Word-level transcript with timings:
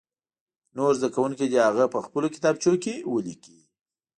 نور 0.77 0.91
زده 0.99 1.09
کوونکي 1.15 1.45
دې 1.51 1.59
هغه 1.67 1.85
په 1.93 1.99
خپلو 2.05 2.27
کتابچو 2.35 2.73
کې 2.83 2.93
ولیکي. 3.13 3.59